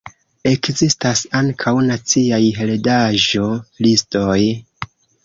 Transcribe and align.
Ekzistas 0.51 1.19
ankaŭ 1.39 1.73
naciaj 1.89 2.39
heredaĵo-listoj. 2.61 4.39